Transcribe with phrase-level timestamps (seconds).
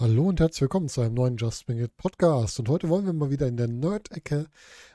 [0.00, 2.58] Hallo und herzlich willkommen zu einem neuen Just Bring It Podcast.
[2.58, 4.46] Und heute wollen wir mal wieder in der Nerd-Ecke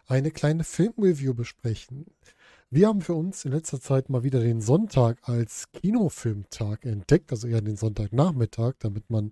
[0.08, 2.08] eine kleine Filmreview besprechen.
[2.72, 7.48] Wir haben für uns in letzter Zeit mal wieder den Sonntag als Kinofilmtag entdeckt, also
[7.48, 9.32] eher den Sonntagnachmittag, damit man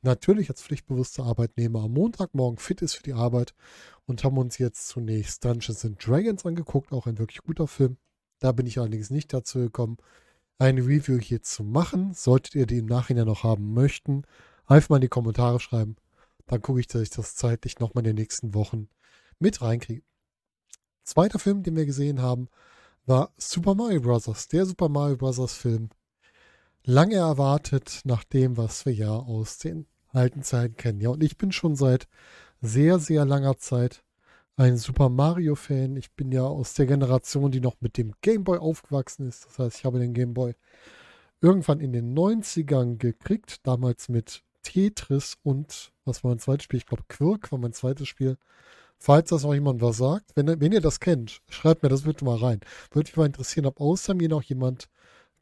[0.00, 3.54] natürlich als pflichtbewusster Arbeitnehmer am Montagmorgen fit ist für die Arbeit
[4.06, 7.96] und haben uns jetzt zunächst Dungeons and Dragons angeguckt, auch ein wirklich guter Film.
[8.40, 9.98] Da bin ich allerdings nicht dazu gekommen,
[10.58, 12.12] eine Review hier zu machen.
[12.12, 14.24] Solltet ihr die im Nachhinein noch haben möchten,
[14.66, 15.96] einfach mal in die Kommentare schreiben.
[16.46, 18.88] Dann gucke ich, dass ich das zeitlich nochmal in den nächsten Wochen
[19.38, 20.02] mit reinkriege.
[21.04, 22.48] Zweiter Film, den wir gesehen haben,
[23.06, 25.54] war Super Mario Bros., der Super Mario Bros.
[25.54, 25.90] Film.
[26.84, 31.00] Lange erwartet nach dem, was wir ja aus den alten Zeiten kennen.
[31.00, 32.08] Ja, und ich bin schon seit
[32.60, 34.04] sehr, sehr langer Zeit
[34.56, 35.96] ein Super Mario-Fan.
[35.96, 39.46] Ich bin ja aus der Generation, die noch mit dem Game Boy aufgewachsen ist.
[39.46, 40.54] Das heißt, ich habe den Game Boy
[41.40, 46.78] irgendwann in den 90ern gekriegt, damals mit Tetris und was war mein zweites Spiel?
[46.78, 48.36] Ich glaube, Quirk war mein zweites Spiel.
[48.98, 52.24] Falls das noch jemand was sagt, wenn, wenn ihr das kennt, schreibt mir das bitte
[52.24, 52.60] mal rein.
[52.92, 54.88] Würde mich mal interessieren, ob außer mir noch jemand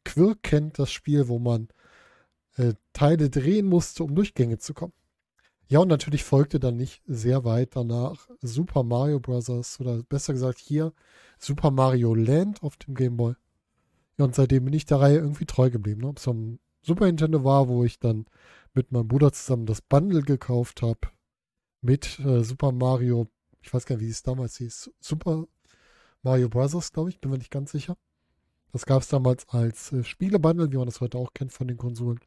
[0.03, 1.67] Quirk kennt, das Spiel, wo man
[2.57, 4.93] äh, Teile drehen musste, um Durchgänge zu kommen.
[5.67, 9.79] Ja, und natürlich folgte dann nicht sehr weit danach Super Mario Bros.
[9.79, 10.91] oder besser gesagt hier
[11.37, 13.35] Super Mario Land auf dem Game Boy.
[14.17, 16.01] Ja, und seitdem bin ich der Reihe irgendwie treu geblieben.
[16.01, 16.07] Ne?
[16.09, 18.25] Ob es am Super Nintendo war, wo ich dann
[18.73, 21.09] mit meinem Bruder zusammen das Bundle gekauft habe
[21.81, 23.27] mit äh, Super Mario
[23.61, 24.91] ich weiß gar nicht, wie es damals hieß.
[24.99, 25.45] Super
[26.23, 27.97] Mario Bros., glaube ich, bin mir nicht ganz sicher.
[28.71, 31.77] Das gab es damals als äh, Spielebundle, wie man das heute auch kennt von den
[31.77, 32.19] Konsolen.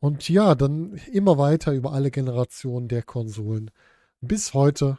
[0.00, 3.70] Und ja, dann immer weiter über alle Generationen der Konsolen
[4.20, 4.98] bis heute.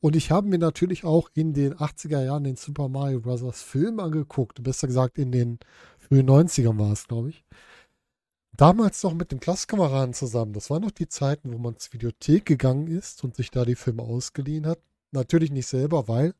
[0.00, 3.62] Und ich habe mir natürlich auch in den 80er Jahren den Super Mario Bros.
[3.62, 4.62] Film angeguckt.
[4.62, 5.58] Besser gesagt in den
[5.98, 7.44] frühen 90ern war es, glaube ich.
[8.56, 10.54] Damals noch mit den Klasskameraden zusammen.
[10.54, 13.74] Das waren noch die Zeiten, wo man zur Videothek gegangen ist und sich da die
[13.74, 14.78] Filme ausgeliehen hat.
[15.10, 16.34] Natürlich nicht selber, weil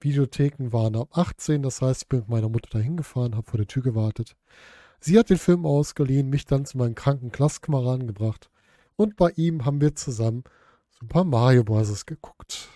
[0.00, 1.62] Videotheken waren ab 18.
[1.62, 4.36] Das heißt, ich bin mit meiner Mutter dahin gefahren, habe vor der Tür gewartet.
[4.98, 8.50] Sie hat den Film ausgeliehen, mich dann zu meinen kranken Klasskameraden gebracht.
[8.96, 10.42] Und bei ihm haben wir zusammen
[10.90, 12.06] Super Mario Bros.
[12.06, 12.68] geguckt.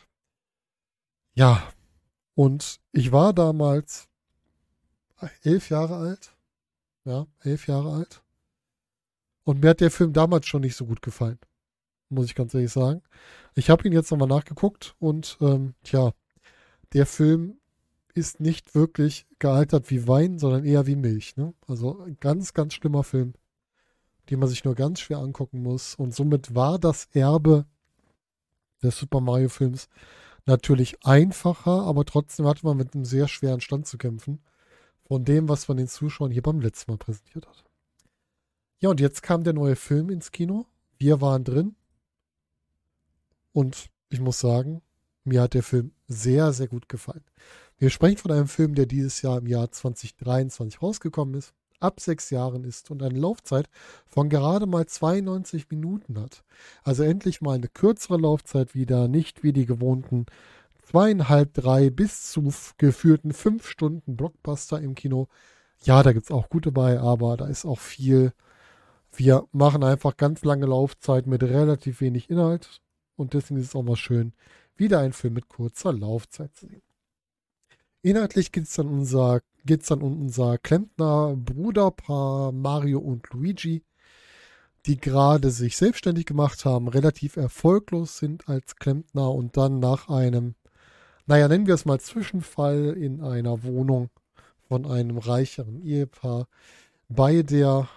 [1.35, 1.63] Ja,
[2.35, 4.09] und ich war damals
[5.43, 6.37] elf Jahre alt.
[7.05, 8.23] Ja, elf Jahre alt.
[9.47, 11.39] Und mir hat der Film damals schon nicht so gut gefallen.
[12.09, 13.03] Muss ich ganz ehrlich sagen.
[13.55, 16.13] Ich habe ihn jetzt nochmal nachgeguckt und ähm, tja,
[16.93, 17.61] der Film
[18.13, 21.37] ist nicht wirklich gealtert wie Wein, sondern eher wie Milch.
[21.37, 21.55] Ne?
[21.69, 23.35] Also ein ganz, ganz schlimmer Film,
[24.31, 25.95] den man sich nur ganz schwer angucken muss.
[25.95, 27.67] Und somit war das Erbe
[28.83, 29.89] des Super Mario Films
[30.45, 34.43] natürlich einfacher, aber trotzdem hatte man mit einem sehr schweren Stand zu kämpfen.
[35.05, 37.65] Von dem, was man den Zuschauern hier beim letzten Mal präsentiert hat.
[38.79, 40.67] Ja, und jetzt kam der neue Film ins Kino.
[40.99, 41.77] Wir waren drin.
[43.53, 44.83] Und ich muss sagen,
[45.25, 47.25] mir hat der Film sehr, sehr gut gefallen.
[47.79, 52.31] Wir sprechen von einem Film, der dieses Jahr im Jahr 2023 rausgekommen ist, ab sechs
[52.31, 53.69] Jahren ist und eine Laufzeit
[54.07, 56.45] von gerade mal 92 Minuten hat.
[56.85, 60.27] Also endlich mal eine kürzere Laufzeit wieder, nicht wie die gewohnten
[60.87, 65.29] zweieinhalb, drei bis zu geführten fünf Stunden Blockbuster im Kino.
[65.83, 68.33] Ja, da gibt es auch gute bei, aber da ist auch viel
[69.19, 72.81] wir machen einfach ganz lange Laufzeit mit relativ wenig Inhalt
[73.17, 74.33] und deswegen ist es auch mal schön,
[74.77, 76.83] wieder einen Film mit kurzer Laufzeit zu sehen.
[78.03, 83.83] Inhaltlich geht es dann, unser, geht's dann um unser Klempner-Bruderpaar Mario und Luigi,
[84.87, 90.55] die gerade sich selbstständig gemacht haben, relativ erfolglos sind als Klempner und dann nach einem,
[91.27, 94.11] naja, nennen wir es mal Zwischenfall in einer Wohnung
[94.69, 96.47] von einem reicheren Ehepaar
[97.09, 97.89] bei der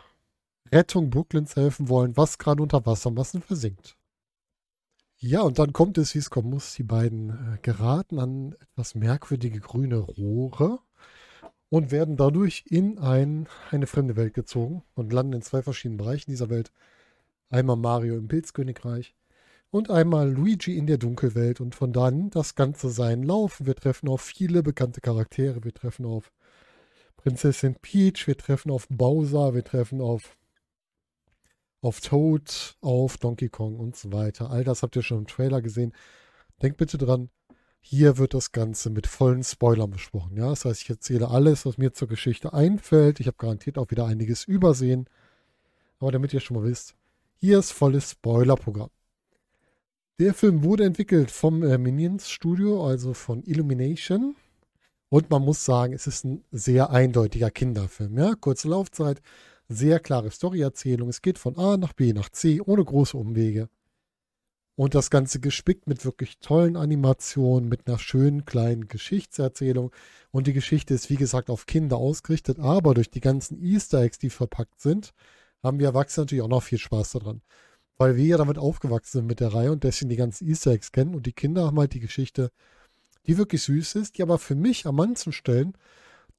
[0.72, 3.96] Rettung Brooklyns helfen wollen, was gerade unter Wassermassen versinkt.
[5.18, 6.76] Ja, und dann kommt es, wie es kommen muss.
[6.76, 10.80] Die beiden äh, geraten an etwas merkwürdige grüne Rohre
[11.70, 16.32] und werden dadurch in ein, eine fremde Welt gezogen und landen in zwei verschiedenen Bereichen
[16.32, 16.72] dieser Welt.
[17.50, 19.14] Einmal Mario im Pilzkönigreich
[19.72, 21.60] und einmal Luigi in der Dunkelwelt.
[21.62, 23.62] Und von da nimmt das Ganze seinen Lauf.
[23.66, 25.64] Wir treffen auf viele bekannte Charaktere.
[25.64, 26.32] Wir treffen auf
[27.18, 30.38] Prinzessin Peach, wir treffen auf Bowser, wir treffen auf
[31.82, 34.50] auf Toad, auf Donkey Kong und so weiter.
[34.50, 35.94] All das habt ihr schon im Trailer gesehen.
[36.62, 37.30] Denkt bitte dran,
[37.82, 40.36] hier wird das Ganze mit vollen Spoilern besprochen.
[40.36, 43.20] Ja, das heißt, ich erzähle alles, was mir zur Geschichte einfällt.
[43.20, 45.08] Ich habe garantiert auch wieder einiges übersehen.
[46.00, 46.96] Aber damit ihr schon mal wisst,
[47.38, 48.90] hier ist volles Spoilerprogramm.
[50.20, 54.36] Der Film wurde entwickelt vom äh, Minions Studio, also von Illumination.
[55.08, 58.18] Und man muss sagen, es ist ein sehr eindeutiger Kinderfilm.
[58.18, 58.36] Ja?
[58.36, 59.22] Kurze Laufzeit,
[59.70, 61.10] sehr klare Storyerzählung.
[61.10, 63.70] Es geht von A nach B nach C ohne große Umwege.
[64.76, 69.92] Und das Ganze gespickt mit wirklich tollen Animationen, mit einer schönen kleinen Geschichtserzählung.
[70.32, 74.20] Und die Geschichte ist, wie gesagt, auf Kinder ausgerichtet, aber durch die ganzen Easter Eggs,
[74.20, 75.14] die verpackt sind,
[75.62, 77.42] haben wir Erwachsene natürlich auch noch viel Spaß daran.
[77.98, 80.94] Weil wir ja damit aufgewachsen sind mit der Reihe und deswegen die ganzen Easter Eggs
[80.94, 81.14] kennen.
[81.14, 82.50] Und die Kinder haben halt die Geschichte,
[83.28, 85.74] die wirklich süß ist, die aber für mich an manchen Stellen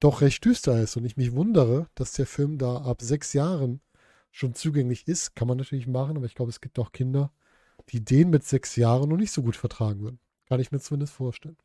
[0.00, 0.96] doch recht düster ist.
[0.96, 3.80] Und ich mich wundere, dass der Film da ab sechs Jahren
[4.30, 5.36] schon zugänglich ist.
[5.36, 7.32] Kann man natürlich machen, aber ich glaube, es gibt auch Kinder,
[7.90, 10.20] die den mit sechs Jahren noch nicht so gut vertragen würden.
[10.48, 11.56] Kann ich mir zumindest vorstellen.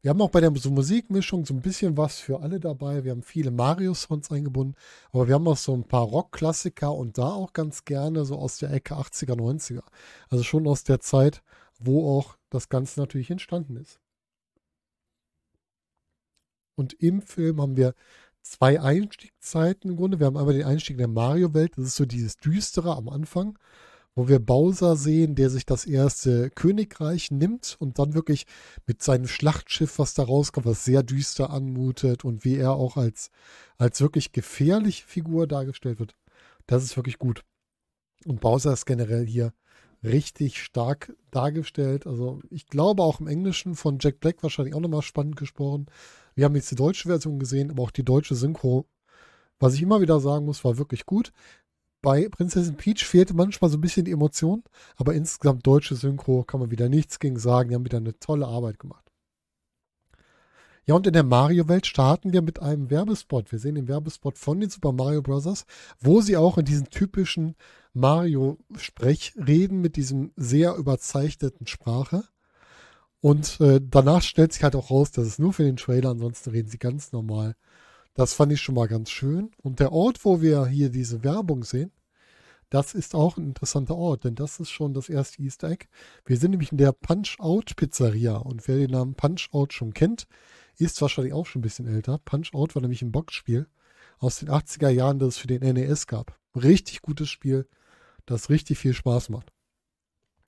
[0.00, 3.04] Wir haben auch bei der Musikmischung so ein bisschen was für alle dabei.
[3.04, 4.74] Wir haben viele Mario-Songs eingebunden,
[5.12, 8.58] aber wir haben auch so ein paar Rock-Klassiker und da auch ganz gerne so aus
[8.58, 9.84] der Ecke 80er, 90er.
[10.28, 11.44] Also schon aus der Zeit,
[11.78, 14.00] wo auch das Ganze natürlich entstanden ist.
[16.74, 17.94] Und im Film haben wir
[18.42, 20.18] zwei Einstiegszeiten im Grunde.
[20.18, 23.58] Wir haben einmal den Einstieg in der Mario-Welt, das ist so dieses Düstere am Anfang
[24.14, 28.46] wo wir Bowser sehen, der sich das erste Königreich nimmt und dann wirklich
[28.86, 33.30] mit seinem Schlachtschiff, was da rauskommt, was sehr düster anmutet und wie er auch als,
[33.78, 36.14] als wirklich gefährliche Figur dargestellt wird.
[36.66, 37.42] Das ist wirklich gut.
[38.26, 39.52] Und Bowser ist generell hier
[40.02, 42.06] richtig stark dargestellt.
[42.06, 45.86] Also ich glaube auch im Englischen von Jack Black wahrscheinlich auch nochmal spannend gesprochen.
[46.34, 48.86] Wir haben jetzt die deutsche Version gesehen, aber auch die deutsche Synchro.
[49.58, 51.32] Was ich immer wieder sagen muss, war wirklich gut
[52.02, 54.64] bei Prinzessin Peach fehlte manchmal so ein bisschen die Emotion,
[54.96, 57.70] aber insgesamt deutsche Synchro kann man wieder nichts gegen sagen.
[57.70, 59.04] Die haben wieder eine tolle Arbeit gemacht.
[60.84, 63.52] Ja, und in der Mario-Welt starten wir mit einem Werbespot.
[63.52, 65.64] Wir sehen den Werbespot von den Super Mario Bros.,
[66.00, 67.54] wo sie auch in diesen typischen
[67.94, 72.24] Mario-Sprech reden, mit diesem sehr überzeichneten Sprache.
[73.20, 76.50] Und äh, danach stellt sich halt auch raus, dass es nur für den Trailer, ansonsten
[76.50, 77.54] reden sie ganz normal
[78.14, 79.50] das fand ich schon mal ganz schön.
[79.58, 81.92] Und der Ort, wo wir hier diese Werbung sehen,
[82.70, 85.86] das ist auch ein interessanter Ort, denn das ist schon das erste Easter Egg.
[86.24, 90.26] Wir sind nämlich in der Punch-Out Pizzeria und wer den Namen Punch-Out schon kennt,
[90.78, 92.18] ist wahrscheinlich auch schon ein bisschen älter.
[92.24, 93.68] Punch-Out war nämlich ein Boxspiel
[94.18, 96.38] aus den 80er Jahren, das es für den NES gab.
[96.54, 97.68] Richtig gutes Spiel,
[98.26, 99.52] das richtig viel Spaß macht.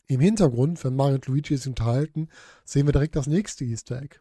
[0.06, 2.28] Im Hintergrund, wenn Mario und Luigi sich unterhalten,
[2.64, 4.16] sehen wir direkt das nächste Easter Egg.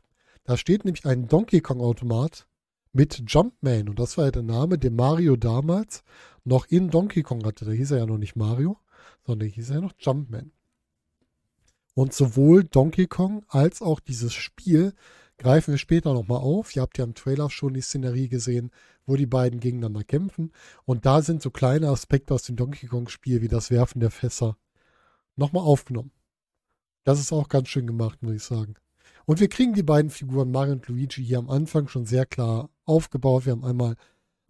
[0.45, 2.47] Da steht nämlich ein Donkey Kong Automat
[2.94, 3.89] mit Jumpman.
[3.89, 6.03] Und das war ja der Name, den Mario damals
[6.45, 7.65] noch in Donkey Kong hatte.
[7.65, 8.77] Da hieß er ja noch nicht Mario,
[9.25, 10.51] sondern hieß er ja noch Jumpman.
[11.95, 14.94] Und sowohl Donkey Kong als auch dieses Spiel
[15.38, 16.75] greifen wir später nochmal auf.
[16.75, 18.71] Ihr habt ja im Trailer schon die Szenerie gesehen,
[19.06, 20.51] wo die beiden gegeneinander kämpfen.
[20.85, 24.57] Und da sind so kleine Aspekte aus dem Donkey Kong-Spiel wie das Werfen der Fässer
[25.35, 26.12] nochmal aufgenommen.
[27.03, 28.75] Das ist auch ganz schön gemacht, muss ich sagen.
[29.25, 32.69] Und wir kriegen die beiden Figuren Mario und Luigi hier am Anfang schon sehr klar
[32.85, 33.45] aufgebaut.
[33.45, 33.95] Wir haben einmal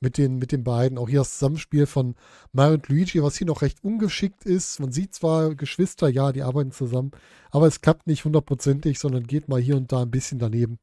[0.01, 0.99] mit den, mit den beiden.
[0.99, 2.15] Auch hier das Zusammenspiel von
[2.53, 4.81] Mario und Luigi, was hier noch recht ungeschickt ist.
[4.81, 7.13] Man sieht zwar Geschwister, ja, die arbeiten zusammen,
[7.51, 10.79] aber es klappt nicht hundertprozentig, sondern geht mal hier und da ein bisschen daneben.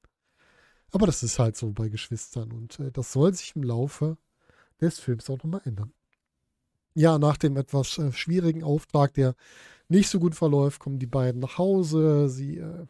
[0.91, 4.17] Aber das ist halt so bei Geschwistern und äh, das soll sich im Laufe
[4.79, 5.91] des Films auch nochmal ändern.
[6.93, 9.35] Ja, nach dem etwas äh, schwierigen Auftrag, der
[9.89, 12.29] nicht so gut verläuft, kommen die beiden nach Hause.
[12.29, 12.85] Sie äh,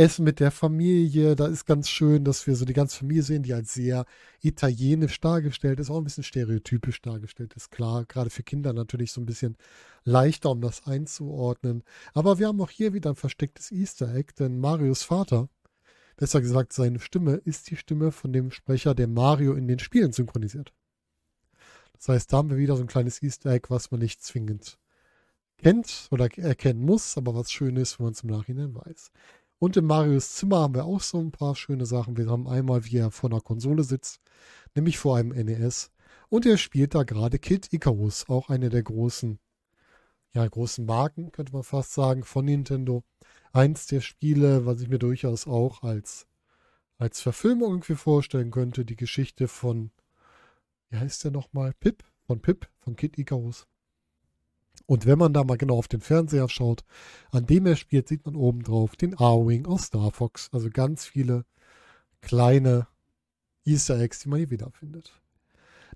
[0.00, 1.36] essen mit der Familie.
[1.36, 4.06] Da ist ganz schön, dass wir so die ganze Familie sehen, die als sehr
[4.40, 7.70] italienisch dargestellt ist, auch ein bisschen stereotypisch dargestellt ist.
[7.70, 9.56] Klar, gerade für Kinder natürlich so ein bisschen
[10.04, 11.82] leichter, um das einzuordnen.
[12.14, 15.48] Aber wir haben auch hier wieder ein verstecktes Easter Egg, denn Marios Vater
[16.16, 20.12] besser gesagt, seine Stimme ist die Stimme von dem Sprecher, der Mario in den Spielen
[20.12, 20.72] synchronisiert.
[21.94, 24.78] Das heißt, da haben wir wieder so ein kleines Easter Egg, was man nicht zwingend
[25.56, 29.10] kennt oder erkennen muss, aber was schön ist, wenn man es im Nachhinein weiß.
[29.60, 32.16] Und in Marios Zimmer haben wir auch so ein paar schöne Sachen.
[32.16, 34.22] Wir haben einmal, wie er vor einer Konsole sitzt,
[34.74, 35.90] nämlich vor einem NES.
[36.30, 39.38] Und er spielt da gerade Kid Icarus, auch eine der großen,
[40.32, 43.04] ja, großen Marken, könnte man fast sagen, von Nintendo.
[43.52, 46.26] Eins der Spiele, was ich mir durchaus auch als,
[46.96, 49.90] als Verfilmung irgendwie vorstellen könnte, die Geschichte von,
[50.88, 51.74] wie heißt der nochmal?
[51.74, 53.66] Pip, von Pip, von Kid Icarus.
[54.90, 56.82] Und wenn man da mal genau auf den Fernseher schaut,
[57.30, 60.48] an dem er spielt, sieht man oben drauf den A-Wing aus Star Fox.
[60.50, 61.44] Also ganz viele
[62.22, 62.88] kleine
[63.64, 65.12] Easter Eggs, die man hier wiederfindet.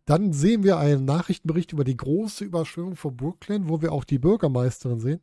[0.04, 4.20] Dann sehen wir einen Nachrichtenbericht über die große Überschwemmung von Brooklyn, wo wir auch die
[4.20, 5.22] Bürgermeisterin sehen,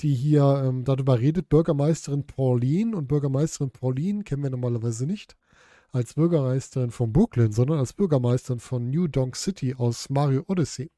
[0.00, 1.50] die hier ähm, darüber redet.
[1.50, 5.36] Bürgermeisterin Pauline und Bürgermeisterin Pauline kennen wir normalerweise nicht
[5.90, 10.90] als Bürgermeisterin von Brooklyn, sondern als Bürgermeisterin von New Donk City aus Mario Odyssey.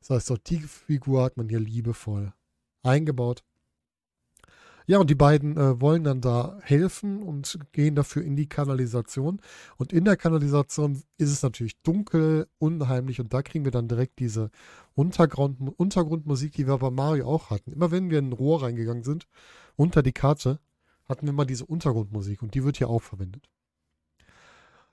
[0.00, 2.32] Das heißt, auch die Figur hat man hier liebevoll
[2.82, 3.42] eingebaut.
[4.88, 9.40] Ja, und die beiden äh, wollen dann da helfen und gehen dafür in die Kanalisation.
[9.78, 13.20] Und in der Kanalisation ist es natürlich dunkel, unheimlich.
[13.20, 14.50] Und da kriegen wir dann direkt diese
[14.94, 17.72] Untergrund, Untergrundmusik, die wir bei Mario auch hatten.
[17.72, 19.26] Immer wenn wir in ein Rohr reingegangen sind,
[19.74, 20.60] unter die Karte,
[21.08, 22.42] hatten wir mal diese Untergrundmusik.
[22.42, 23.48] Und die wird hier auch verwendet.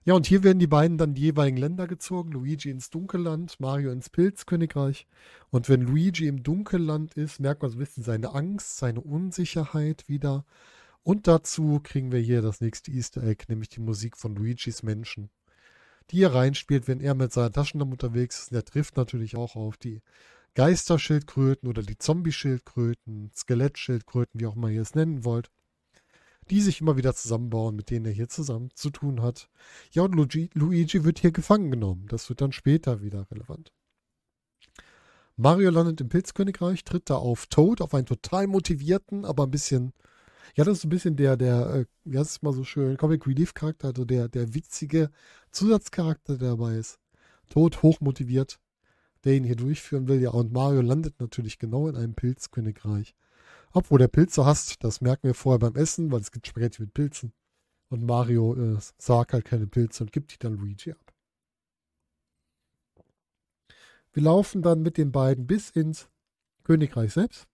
[0.05, 2.31] Ja, und hier werden die beiden dann die jeweiligen Länder gezogen.
[2.33, 5.07] Luigi ins Dunkelland, Mario ins Pilzkönigreich.
[5.50, 10.10] Und wenn Luigi im Dunkelland ist, merkt man so ein bisschen seine Angst, seine Unsicherheit
[10.10, 10.45] wieder.
[11.03, 15.29] Und dazu kriegen wir hier das nächste Easter Egg, nämlich die Musik von Luigis Menschen,
[16.12, 18.51] die hier reinspielt, wenn er mit seiner Taschenlampe unterwegs ist.
[18.51, 20.01] Und er trifft natürlich auch auf die
[20.55, 25.50] Geisterschildkröten oder die Zombie-Schildkröten, Skelettschildkröten, wie auch immer ihr es nennen wollt
[26.50, 29.50] die sich immer wieder zusammenbauen, mit denen er hier zusammen zu tun hat.
[29.92, 32.06] Ja, und Luigi, Luigi wird hier gefangen genommen.
[32.08, 33.72] Das wird dann später wieder relevant.
[35.36, 39.92] Mario landet im Pilzkönigreich, tritt da auf Toad, auf einen total motivierten, aber ein bisschen,
[40.56, 43.26] ja, das ist ein bisschen der, der, äh, wie heißt es mal so schön, Comic
[43.26, 45.10] Relief Charakter, also der, der witzige
[45.52, 47.00] Zusatzcharakter, der dabei ist.
[47.50, 48.60] Toad hochmotiviert,
[49.24, 53.16] der ihn hier durchführen will, ja, und Mario landet natürlich genau in einem Pilzkönigreich.
[53.74, 56.94] Obwohl der Pilze hasst, das merken wir vorher beim Essen, weil es gibt Spaghetti mit
[56.94, 57.34] Pilzen.
[57.89, 61.13] Und Mario äh, sagt halt keine Pilze und gibt die dann Luigi ab.
[64.13, 66.08] Wir laufen dann mit den beiden bis ins
[66.63, 67.48] Königreich selbst.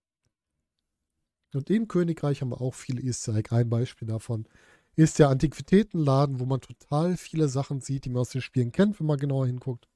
[1.53, 3.55] Und im Königreich haben wir auch viele Easter Egg.
[3.55, 4.45] Ein Beispiel davon
[4.95, 8.99] ist der Antiquitätenladen, wo man total viele Sachen sieht, die man aus den Spielen kennt,
[8.99, 9.88] wenn man genauer hinguckt.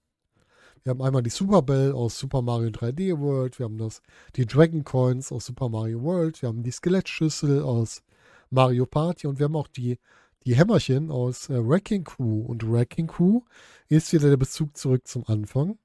[0.83, 4.01] Wir haben einmal die Super Bell aus Super Mario 3D World, wir haben das,
[4.35, 8.03] die Dragon Coins aus Super Mario World, wir haben die Skelettschüssel aus
[8.49, 9.97] Mario Party und wir haben auch die,
[10.45, 12.41] die Hämmerchen aus äh, Wrecking Crew.
[12.41, 13.41] Und Wrecking Crew
[13.89, 15.77] ist wieder der Bezug zurück zum Anfang.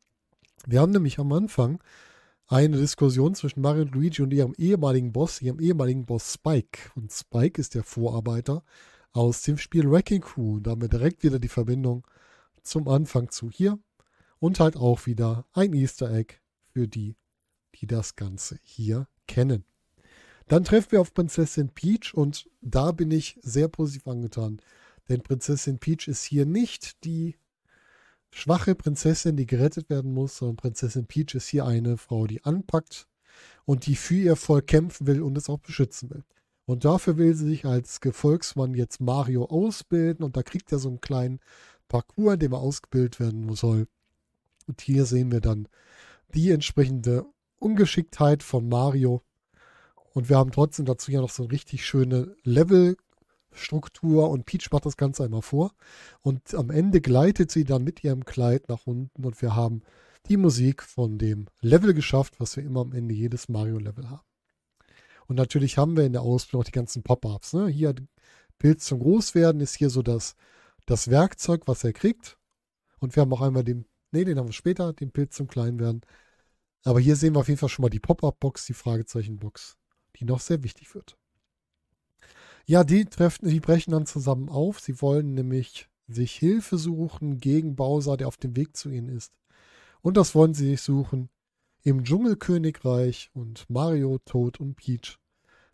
[0.66, 1.83] Wir haben nämlich am Anfang
[2.47, 6.90] eine Diskussion zwischen Mario und Luigi und ihrem ehemaligen Boss, ihrem ehemaligen Boss Spike.
[6.95, 8.64] Und Spike ist der Vorarbeiter
[9.12, 10.57] aus dem Spiel Wrecking Crew.
[10.57, 12.07] Und da haben wir direkt wieder die Verbindung
[12.62, 13.78] zum Anfang zu hier.
[14.40, 16.37] Und halt auch wieder ein Easter Egg
[16.73, 17.16] für die,
[17.75, 19.64] die das Ganze hier kennen.
[20.47, 24.61] Dann treffen wir auf Prinzessin Peach und da bin ich sehr positiv angetan.
[25.09, 27.37] Denn Prinzessin Peach ist hier nicht die
[28.30, 33.07] schwache Prinzessin, die gerettet werden muss, sondern Prinzessin Peach ist hier eine Frau, die anpackt
[33.64, 36.25] und die für ihr Volk kämpfen will und es auch beschützen will.
[36.64, 40.88] Und dafür will sie sich als Gefolgsmann jetzt Mario ausbilden und da kriegt er so
[40.88, 41.40] einen kleinen
[41.88, 43.87] Parcours, in dem er ausgebildet werden soll.
[44.68, 45.66] Und hier sehen wir dann
[46.34, 47.25] die entsprechende
[47.58, 49.22] Ungeschicktheit von Mario.
[50.12, 54.87] Und wir haben trotzdem dazu ja noch so eine richtig schöne Levelstruktur und Peach macht
[54.87, 55.72] das Ganze einmal vor.
[56.20, 59.82] Und am Ende gleitet sie dann mit ihrem Kleid nach unten und wir haben
[60.26, 64.22] die Musik von dem Level geschafft, was wir immer am Ende jedes Mario-Level haben.
[65.26, 67.52] Und natürlich haben wir in der Ausbildung auch die ganzen Pop-Ups.
[67.52, 67.68] Ne?
[67.68, 67.94] Hier
[68.58, 70.34] Pilz zum Großwerden ist hier so das,
[70.87, 72.38] das Werkzeug, was er kriegt.
[72.98, 76.03] Und wir haben auch einmal den Ne, den haben wir später, den Pilz zum Kleinwerden.
[76.85, 79.77] Aber hier sehen wir auf jeden Fall schon mal die Pop-Up-Box, die Fragezeichen-Box,
[80.17, 81.19] die noch sehr wichtig wird.
[82.67, 84.81] Ja, die treffen, die brechen dann zusammen auf.
[84.81, 89.33] Sie wollen nämlich sich Hilfe suchen gegen Bowser, der auf dem Weg zu ihnen ist.
[90.00, 91.29] Und das wollen sie sich suchen
[91.83, 95.19] im Dschungelkönigreich und Mario, Toad und Peach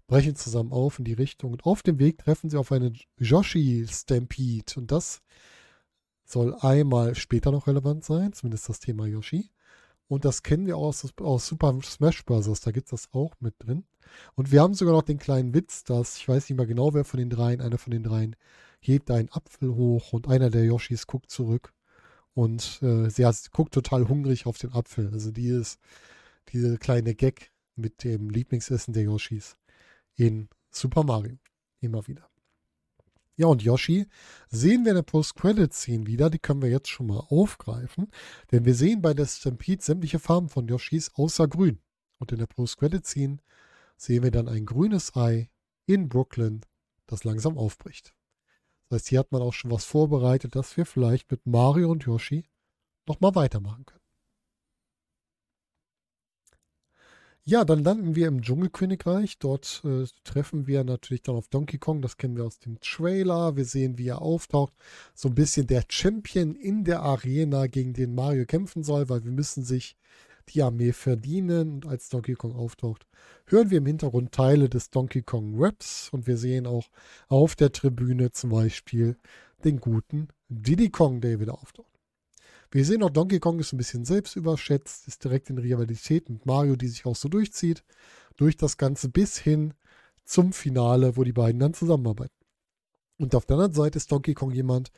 [0.07, 1.53] brechen zusammen auf in die Richtung.
[1.53, 4.75] Und auf dem Weg treffen sie auf eine Yoshi Stampede.
[4.77, 5.23] Und das
[6.25, 9.51] soll einmal später noch relevant sein, zumindest das Thema Yoshi.
[10.09, 12.61] Und das kennen wir aus, aus Super Smash Bros.
[12.61, 13.85] Da gibt es das auch mit drin.
[14.35, 17.05] Und wir haben sogar noch den kleinen Witz, dass, ich weiß nicht mehr genau, wer
[17.05, 18.37] von den dreien, einer von den dreien
[18.81, 21.73] hebt einen Apfel hoch und einer der Yoshis guckt zurück
[22.35, 25.11] Und äh, sie hat, guckt total hungrig auf den Apfel.
[25.13, 25.81] Also die ist
[26.53, 29.57] diese kleine Gag mit dem Lieblingsessen der Yoshis
[30.17, 31.39] in Super Mario.
[31.81, 32.29] Immer wieder.
[33.37, 34.07] Ja, und Yoshi
[34.49, 36.31] sehen wir in der Post-Credit-Scene wieder.
[36.31, 38.11] Die können wir jetzt schon mal aufgreifen.
[38.53, 41.81] Denn wir sehen bei der Stampede sämtliche Farben von Yoshis außer grün.
[42.19, 43.39] Und in der Post-Credit-Scene
[43.97, 45.51] sehen wir dann ein grünes Ei
[45.87, 46.61] in Brooklyn,
[47.07, 48.15] das langsam aufbricht.
[48.89, 52.05] Das heißt, hier hat man auch schon was vorbereitet, dass wir vielleicht mit Mario und
[52.05, 52.45] Yoshi
[53.07, 54.04] nochmal weitermachen können.
[57.47, 59.39] Ja, dann landen wir im Dschungelkönigreich.
[59.39, 62.01] Dort äh, treffen wir natürlich dann auf Donkey Kong.
[62.01, 63.55] Das kennen wir aus dem Trailer.
[63.55, 64.73] Wir sehen, wie er auftaucht.
[65.15, 69.31] So ein bisschen der Champion in der Arena, gegen den Mario kämpfen soll, weil wir
[69.31, 69.95] müssen sich
[70.49, 71.75] die Armee verdienen.
[71.75, 73.07] Und als Donkey Kong auftaucht,
[73.47, 76.09] hören wir im Hintergrund Teile des Donkey Kong Raps.
[76.13, 76.89] Und wir sehen auch
[77.29, 79.19] auf der Tribüne zum Beispiel
[79.65, 81.94] den guten Diddy Kong, der wieder auftaucht.
[82.71, 86.47] Wir sehen auch, Donkey Kong ist ein bisschen selbst überschätzt, ist direkt in Rivalität mit
[86.47, 87.85] Mario, die sich auch so durchzieht,
[88.37, 89.75] durch das Ganze bis hin
[90.25, 92.35] zum Finale, wo die beiden dann zusammenarbeiten.
[93.19, 94.91] Und auf der anderen Seite ist Donkey Kong jemand,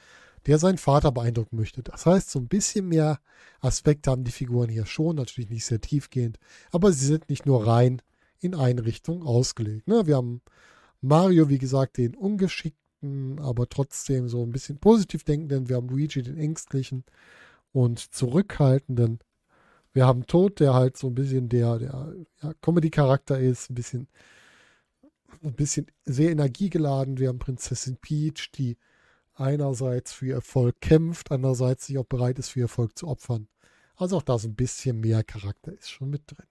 [0.47, 1.83] der seinen Vater beeindrucken möchte.
[1.83, 3.21] Das heißt, so ein bisschen mehr
[3.61, 6.39] Aspekte haben die Figuren hier schon, natürlich nicht sehr tiefgehend,
[6.71, 8.01] aber sie sind nicht nur rein
[8.39, 9.89] in eine Richtung ausgelegt.
[9.89, 10.07] Ne?
[10.07, 10.41] Wir haben
[11.01, 15.69] Mario, wie gesagt, den ungeschickten, aber trotzdem so ein bisschen positiv denkenden.
[15.69, 17.05] Wir haben Luigi, den ängstlichen
[17.77, 19.19] und zurückhaltenden.
[19.93, 24.09] Wir haben Tod, der halt so ein bisschen der, der ja, Comedy-Charakter ist, ein bisschen,
[25.43, 27.19] ein bisschen sehr energiegeladen.
[27.19, 28.79] Wir haben Prinzessin Peach, die
[29.35, 33.47] einerseits für Erfolg kämpft, andererseits sich auch bereit ist, für Erfolg zu opfern.
[33.97, 36.47] Also auch da so ein bisschen mehr Charakter ist schon mit drin.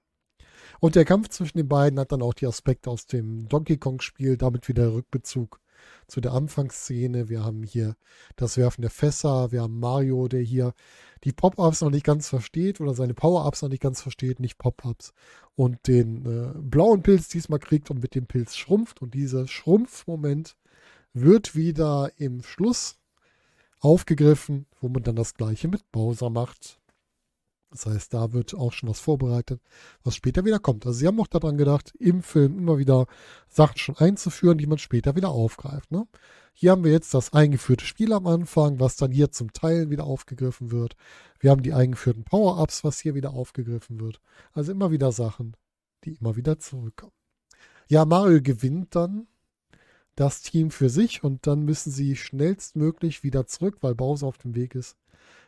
[0.80, 4.38] Und der Kampf zwischen den beiden hat dann auch die Aspekte aus dem Donkey Kong-Spiel,
[4.38, 5.60] damit wieder Rückbezug
[6.08, 7.30] zu der Anfangsszene.
[7.30, 7.96] Wir haben hier
[8.36, 10.74] das Werfen der Fässer, wir haben Mario, der hier
[11.24, 15.14] die Pop-Ups noch nicht ganz versteht oder seine Power-Ups noch nicht ganz versteht, nicht Pop-Ups.
[15.56, 19.02] Und den äh, blauen Pilz diesmal kriegt und mit dem Pilz schrumpft.
[19.02, 20.56] Und dieser Schrumpfmoment
[21.14, 22.98] wird wieder im Schluss
[23.80, 26.80] aufgegriffen, wo man dann das gleiche mit Bowser macht.
[27.76, 29.62] Das heißt, da wird auch schon was vorbereitet,
[30.04, 30.86] was später wieder kommt.
[30.86, 33.06] Also sie haben auch daran gedacht, im Film immer wieder
[33.50, 35.92] Sachen schon einzuführen, die man später wieder aufgreift.
[35.92, 36.08] Ne?
[36.54, 40.06] Hier haben wir jetzt das eingeführte Spiel am Anfang, was dann hier zum Teil wieder
[40.06, 40.96] aufgegriffen wird.
[41.40, 44.22] Wir haben die eingeführten Power-Ups, was hier wieder aufgegriffen wird.
[44.54, 45.58] Also immer wieder Sachen,
[46.06, 47.12] die immer wieder zurückkommen.
[47.88, 49.28] Ja, Mario gewinnt dann
[50.16, 54.56] das Team für sich und dann müssen sie schnellstmöglich wieder zurück, weil Bowser auf dem
[54.56, 54.96] Weg ist.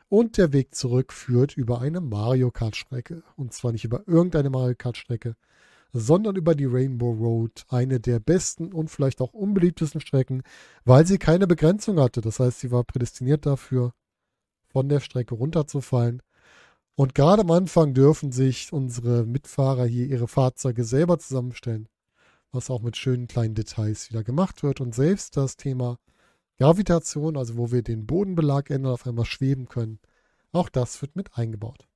[0.09, 3.23] Und der Weg zurück führt über eine Mario Kart Strecke.
[3.35, 5.35] Und zwar nicht über irgendeine Mario Kart Strecke,
[5.91, 10.43] sondern über die Rainbow Road, eine der besten und vielleicht auch unbeliebtesten Strecken,
[10.85, 12.21] weil sie keine Begrenzung hatte.
[12.21, 13.93] Das heißt, sie war prädestiniert dafür,
[14.69, 16.21] von der Strecke runterzufallen.
[16.95, 21.89] Und gerade am Anfang dürfen sich unsere Mitfahrer hier ihre Fahrzeuge selber zusammenstellen,
[22.51, 24.81] was auch mit schönen kleinen Details wieder gemacht wird.
[24.81, 25.97] Und selbst das Thema
[26.59, 29.99] Gravitation, also wo wir den Bodenbelag ändern, auf einmal schweben können,
[30.51, 31.87] auch das wird mit eingebaut.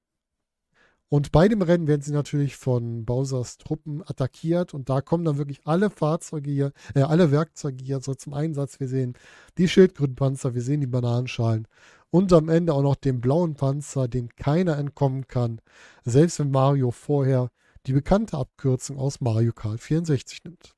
[1.10, 5.38] Und bei dem Rennen werden sie natürlich von Bowsers Truppen attackiert und da kommen dann
[5.38, 8.80] wirklich alle Fahrzeuge hier, äh, alle Werkzeuge hier so zum Einsatz.
[8.80, 9.15] Wir sehen
[9.58, 11.67] die Schildkrötenpanzer, wir sehen die Bananenschalen
[12.12, 15.60] und am Ende auch noch den blauen Panzer, dem keiner entkommen kann,
[16.06, 17.50] selbst wenn Mario vorher
[17.88, 20.76] die bekannte Abkürzung aus Mario Kart 64 nimmt.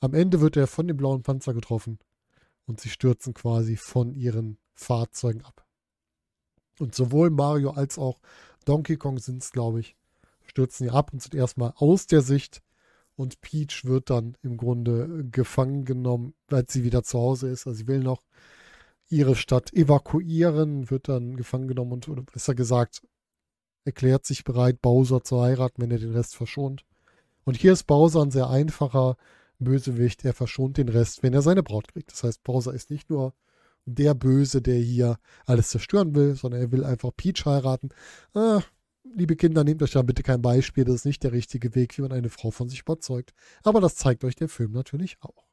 [0.00, 1.98] Am Ende wird er von dem blauen Panzer getroffen
[2.66, 5.66] und sie stürzen quasi von ihren Fahrzeugen ab.
[6.78, 8.20] Und sowohl Mario als auch
[8.64, 9.96] Donkey Kong sind es, glaube ich,
[10.44, 12.62] stürzen hier ab und sind erstmal aus der Sicht.
[13.14, 17.66] Und Peach wird dann im Grunde gefangen genommen, weil sie wieder zu Hause ist.
[17.66, 18.22] Also sie will noch
[19.08, 23.02] ihre Stadt evakuieren, wird dann gefangen genommen und, oder besser gesagt,
[23.84, 26.84] erklärt sich bereit, Bowser zu heiraten, wenn er den Rest verschont.
[27.44, 29.16] Und hier ist Bowser ein sehr einfacher
[29.62, 30.24] Bösewicht.
[30.24, 32.12] Er verschont den Rest, wenn er seine Braut kriegt.
[32.12, 33.34] Das heißt, Bowser ist nicht nur
[33.84, 37.90] der Böse, der hier alles zerstören will, sondern er will einfach Peach heiraten.
[38.34, 38.62] Ah,
[39.14, 40.84] liebe Kinder, nehmt euch da bitte kein Beispiel.
[40.84, 43.32] Das ist nicht der richtige Weg, wie man eine Frau von sich überzeugt.
[43.64, 45.46] Aber das zeigt euch der Film natürlich auch.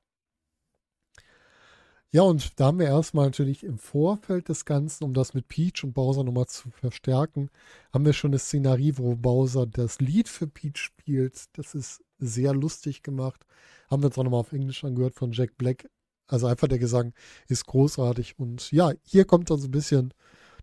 [2.11, 5.83] Ja, und da haben wir erstmal natürlich im Vorfeld des Ganzen, um das mit Peach
[5.83, 7.51] und Bowser nochmal zu verstärken,
[7.93, 11.45] haben wir schon eine Szenerie, wo Bowser das Lied für Peach spielt.
[11.55, 13.45] Das ist sehr lustig gemacht.
[13.89, 15.89] Haben wir uns auch nochmal auf Englisch angehört von Jack Black.
[16.27, 17.13] Also einfach der Gesang
[17.47, 18.37] ist großartig.
[18.37, 20.13] Und ja, hier kommt dann so ein bisschen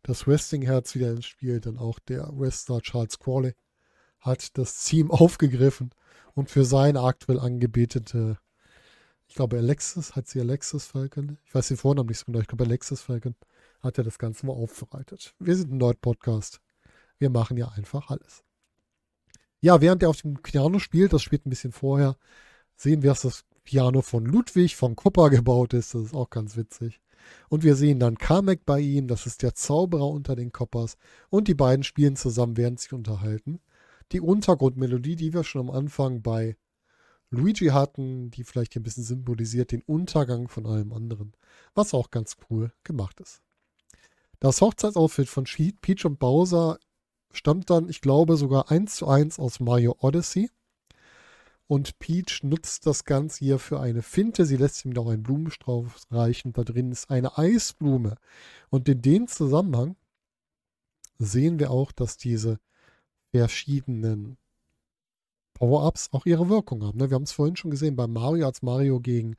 [0.02, 1.60] das Wrestling-Herz wieder ins Spiel.
[1.60, 3.54] Dann auch der Wrestler Charles Crawley
[4.20, 5.90] hat das Team aufgegriffen
[6.34, 8.38] und für seine aktuell angebetete,
[9.26, 11.38] ich glaube Alexis, hat sie Alexis Falcon?
[11.44, 13.34] Ich weiß den Vornamen nicht so genau, ich glaube Alexis Falcon,
[13.80, 15.34] hat er das Ganze mal aufbereitet.
[15.38, 16.60] Wir sind ein Nerd-Podcast.
[17.18, 18.45] Wir machen ja einfach alles.
[19.60, 22.16] Ja, während er auf dem Piano spielt, das spielt ein bisschen vorher,
[22.76, 25.94] sehen wir, dass das Piano von Ludwig von Kupper gebaut ist.
[25.94, 27.00] Das ist auch ganz witzig.
[27.48, 30.96] Und wir sehen dann Kamek bei ihm, das ist der Zauberer unter den Koppers.
[31.28, 33.60] Und die beiden spielen zusammen, während sie unterhalten.
[34.12, 36.56] Die Untergrundmelodie, die wir schon am Anfang bei
[37.30, 41.32] Luigi hatten, die vielleicht ein bisschen symbolisiert den Untergang von allem anderen.
[41.74, 43.42] Was auch ganz cool gemacht ist.
[44.38, 46.78] Das Hochzeitsoutfit von Peach und Bowser
[47.36, 50.50] stammt dann, ich glaube, sogar eins zu eins aus Mario Odyssey.
[51.68, 54.46] Und Peach nutzt das Ganze hier für eine Finte.
[54.46, 56.52] Sie lässt ihm noch einen Blumenstrauß reichen.
[56.52, 58.16] Da drin ist eine Eisblume.
[58.70, 59.96] Und in dem Zusammenhang
[61.18, 62.58] sehen wir auch, dass diese
[63.32, 64.36] verschiedenen
[65.54, 66.98] Power-Ups auch ihre Wirkung haben.
[66.98, 67.10] Ne?
[67.10, 69.36] Wir haben es vorhin schon gesehen bei Mario, als Mario gegen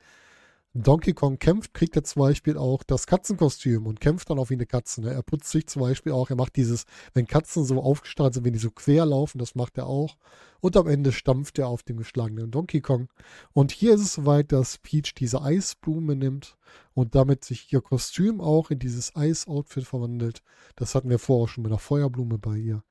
[0.74, 4.54] Donkey Kong kämpft, kriegt er zum Beispiel auch das Katzenkostüm und kämpft dann auch wie
[4.54, 5.00] eine Katze.
[5.00, 5.12] Ne?
[5.12, 8.52] Er putzt sich zum Beispiel auch, er macht dieses, wenn Katzen so aufgestrahlt sind, wenn
[8.52, 10.18] die so quer laufen, das macht er auch.
[10.60, 13.08] Und am Ende stampft er auf den geschlagenen Donkey Kong.
[13.54, 16.58] Und hier ist es soweit, dass Peach diese Eisblume nimmt
[16.92, 20.42] und damit sich ihr Kostüm auch in dieses Eisoutfit verwandelt.
[20.76, 22.82] Das hatten wir vorher auch schon mit der Feuerblume bei ihr.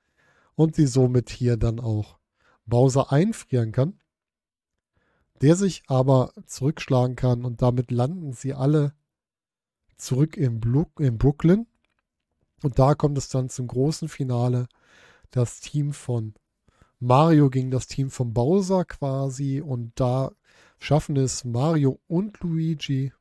[0.56, 2.18] Und sie somit hier dann auch
[2.66, 4.00] Bowser einfrieren kann
[5.42, 8.94] der sich aber zurückschlagen kann und damit landen sie alle
[9.98, 11.68] zurück in, Brooklyn.
[12.64, 14.68] Und da kommt es dann zum großen Finale.
[15.32, 16.34] Das Team von
[17.00, 19.62] Mario gegen das Team von Bowser quasi.
[19.62, 20.32] Und da
[20.80, 23.12] schaffen es Mario und Luigi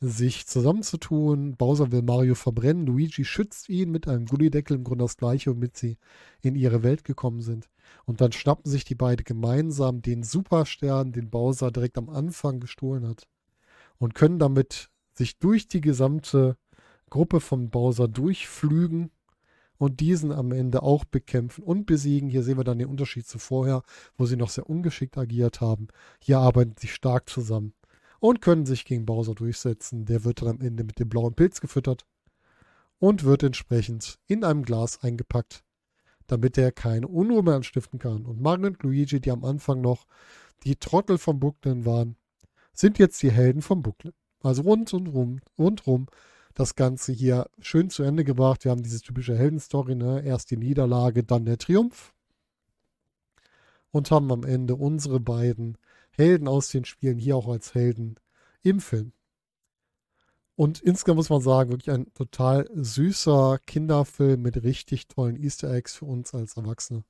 [0.00, 1.56] sich zusammenzutun.
[1.56, 2.86] Bowser will Mario verbrennen.
[2.86, 5.98] Luigi schützt ihn mit einem Gullideckel, im Grunde das gleiche, womit sie
[6.40, 7.68] in ihre Welt gekommen sind.
[8.04, 13.06] Und dann schnappen sich die beiden gemeinsam den Superstern, den Bowser direkt am Anfang gestohlen
[13.06, 13.28] hat.
[13.98, 16.56] Und können damit sich durch die gesamte
[17.10, 19.10] Gruppe von Bowser durchflügen
[19.78, 22.28] und diesen am Ende auch bekämpfen und besiegen.
[22.28, 23.82] Hier sehen wir dann den Unterschied zu vorher,
[24.16, 25.88] wo sie noch sehr ungeschickt agiert haben.
[26.20, 27.72] Hier arbeiten sie stark zusammen
[28.20, 30.04] und können sich gegen Bowser durchsetzen.
[30.04, 32.04] Der wird dann am Ende mit dem blauen Pilz gefüttert
[32.98, 35.62] und wird entsprechend in einem Glas eingepackt,
[36.28, 38.24] damit er keine Unruhe mehr anstiften kann.
[38.24, 40.06] Und Mario und Luigi, die am Anfang noch
[40.62, 42.16] die Trottel vom Brooklyn waren,
[42.72, 44.12] sind jetzt die Helden vom Brooklyn.
[44.40, 46.06] Also rund und rum, rundrum
[46.54, 48.64] das Ganze hier schön zu Ende gebracht.
[48.64, 50.22] Wir haben diese typische Heldenstory, ne?
[50.24, 52.14] Erst die Niederlage, dann der Triumph.
[53.90, 55.78] Und haben am Ende unsere beiden
[56.10, 58.16] Helden aus den Spielen hier auch als Helden
[58.62, 59.12] im Film.
[60.58, 65.94] Und insgesamt muss man sagen, wirklich ein total süßer Kinderfilm mit richtig tollen Easter Eggs
[65.94, 67.04] für uns als Erwachsene.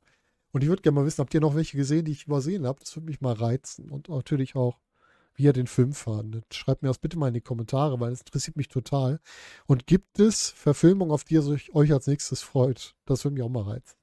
[0.52, 2.80] Und ich würde gerne mal wissen, habt ihr noch welche gesehen, die ich übersehen habe?
[2.80, 3.88] Das würde mich mal reizen.
[3.88, 4.76] Und natürlich auch,
[5.34, 6.44] wie ihr den Film fandet.
[6.52, 9.18] Schreibt mir das bitte mal in die Kommentare, weil es interessiert mich total.
[9.64, 12.96] Und gibt es Verfilmungen, auf die ihr euch als nächstes freut?
[13.06, 13.96] Das würde mich auch mal reizen.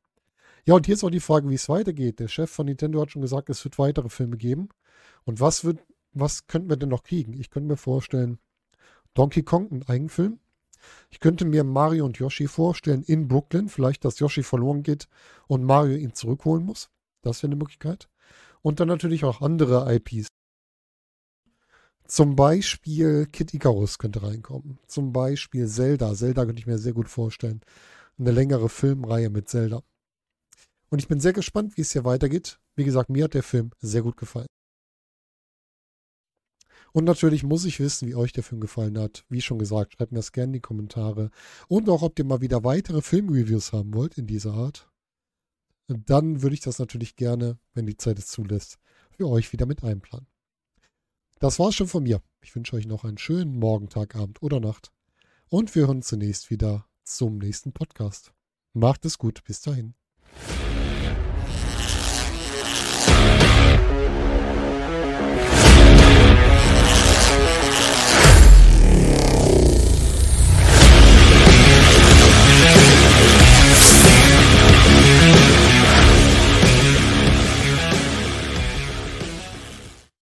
[0.65, 2.19] Ja, und hier ist auch die Frage, wie es weitergeht.
[2.19, 4.69] Der Chef von Nintendo hat schon gesagt, es wird weitere Filme geben.
[5.23, 5.77] Und was wird,
[6.13, 7.39] was könnten wir denn noch kriegen?
[7.39, 8.39] Ich könnte mir vorstellen,
[9.15, 10.39] Donkey Kong, ein Eigenfilm.
[11.09, 15.07] Ich könnte mir Mario und Yoshi vorstellen in Brooklyn, vielleicht, dass Yoshi verloren geht
[15.47, 16.89] und Mario ihn zurückholen muss.
[17.23, 18.07] Das wäre eine Möglichkeit.
[18.61, 20.27] Und dann natürlich auch andere IPs.
[22.07, 24.77] Zum Beispiel Kid Icarus könnte reinkommen.
[24.85, 26.13] Zum Beispiel Zelda.
[26.13, 27.61] Zelda könnte ich mir sehr gut vorstellen.
[28.19, 29.81] Eine längere Filmreihe mit Zelda.
[30.89, 32.59] Und ich bin sehr gespannt, wie es hier weitergeht.
[32.75, 34.47] Wie gesagt, mir hat der Film sehr gut gefallen.
[36.95, 39.25] Und natürlich muss ich wissen, wie euch der Film gefallen hat.
[39.27, 41.29] Wie schon gesagt, schreibt mir das gerne in die Kommentare.
[41.67, 44.89] Und auch, ob ihr mal wieder weitere Filmreviews haben wollt in dieser Art.
[45.89, 48.79] Dann würde ich das natürlich gerne, wenn die Zeit es zulässt,
[49.09, 50.27] für euch wieder mit einplanen.
[51.39, 52.21] Das war's schon von mir.
[52.41, 54.93] Ich wünsche euch noch einen schönen Morgen, Tag, Abend oder Nacht.
[55.49, 58.31] Und wir hören zunächst wieder zum nächsten Podcast.
[58.71, 59.43] Macht es gut.
[59.43, 59.95] Bis dahin.